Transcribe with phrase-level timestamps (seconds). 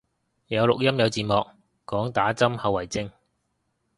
[0.47, 1.45] 有錄音有字幕，
[1.85, 3.11] 講打針後遺症